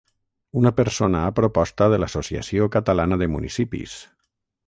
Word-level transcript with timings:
Una 0.61 0.69
persona 0.77 1.19
a 1.25 1.33
proposta 1.39 1.89
de 1.93 1.99
l'Associació 2.03 2.69
Catalana 2.79 3.21
de 3.23 3.31
Municipis. 3.37 3.97